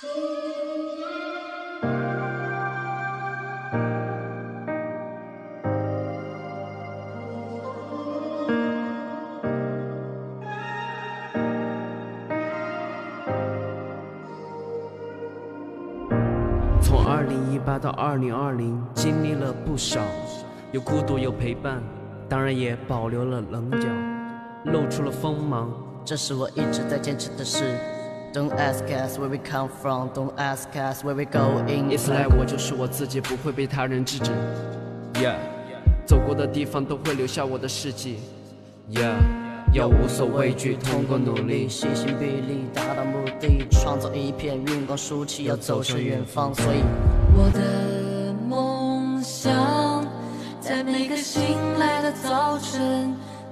[0.00, 0.08] 从
[17.04, 20.00] 二零一八到二零二零，经历了不少，
[20.72, 21.82] 有孤独，有陪伴，
[22.26, 23.86] 当然也保留了棱角，
[24.64, 25.70] 露出了锋芒。
[26.06, 27.99] 这是我一直在坚持的事。
[28.32, 31.90] Don't ask us where we come from, don't ask us where we going.
[31.90, 34.30] It's like 我就是我自己，不会被他人制止。
[35.14, 35.34] Yeah，
[36.06, 38.20] 走过的地方都会留下我的事迹。
[38.88, 39.16] Yeah，
[39.72, 41.68] 要无所畏惧，通过努力。
[41.68, 46.54] 细心臂力，达到目的，创造一片云光舒气，要走向远方。
[46.54, 46.84] 所以，
[47.34, 50.06] 我的梦想
[50.60, 51.42] 在每个醒
[51.80, 53.12] 来的早晨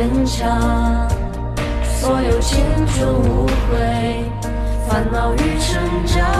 [0.00, 0.48] 坚强，
[1.84, 4.24] 所有青春无悔、
[4.88, 6.39] 烦恼与成长，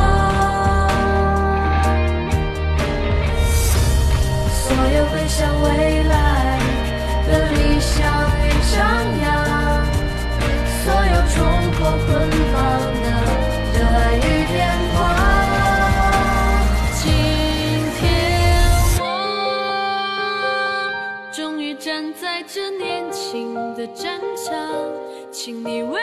[25.31, 26.01] 请你为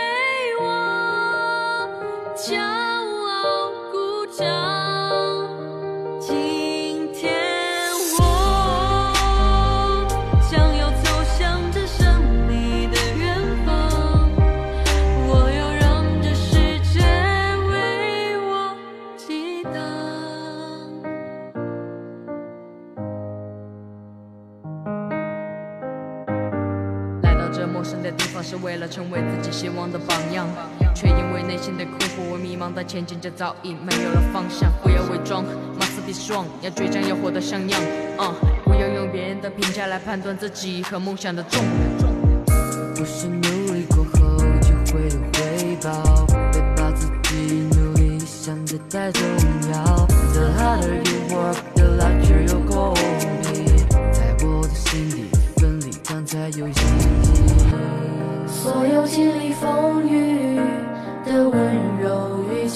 [0.62, 1.90] 我
[2.36, 2.87] 骄
[27.78, 30.48] 陌生的地方，是为了成为自己希望的榜样，
[30.96, 34.68] 却因为内心的困惑，我迷茫的前进着，早已没有了方向。
[34.82, 35.46] 不要伪装
[35.80, 37.80] ，must be strong，要倔强，要活得像样。
[38.18, 38.34] 啊、
[38.66, 42.16] 不要用别人的评价来判断自己和梦想的重量。
[42.96, 49.22] 不是努力过后就会有回报，别把自己努力想得太重
[49.72, 50.08] 要。
[50.34, 52.17] The harder you work, the larger your goal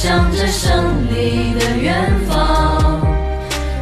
[0.00, 1.92] 向着胜利的远
[2.28, 3.00] 方，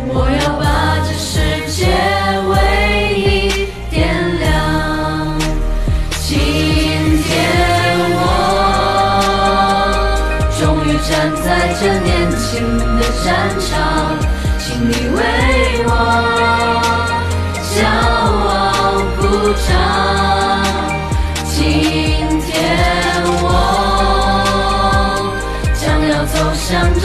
[0.09, 0.65] 我要把
[1.05, 1.39] 这世
[1.71, 1.85] 界
[2.49, 2.55] 为
[3.19, 3.95] 你点
[4.41, 4.49] 亮。
[6.23, 6.25] 今
[7.21, 7.29] 天
[8.17, 8.25] 我
[10.59, 11.13] 终于站
[11.45, 11.47] 在
[11.79, 12.43] 这年轻
[12.99, 13.29] 的战
[13.61, 14.17] 场，
[14.59, 15.21] 请你为
[15.85, 15.91] 我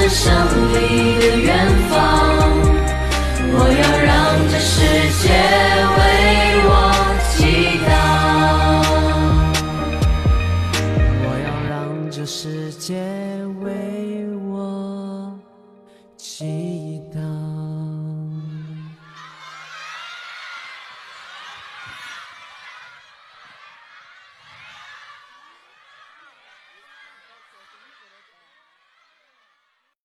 [0.03, 0.34] 这胜
[0.73, 1.53] 利的远
[1.88, 1.94] 方，
[3.53, 4.09] 我要让
[4.50, 4.74] 这世
[5.21, 5.30] 界
[5.95, 6.00] 为
[6.65, 6.69] 我
[7.30, 7.31] 祈
[7.86, 7.89] 祷。
[11.21, 11.71] 我要让
[12.09, 12.89] 这世界
[13.63, 15.38] 为我
[16.18, 17.11] 祈祷。